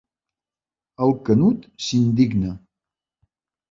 [1.07, 2.59] El Canut s'indigna.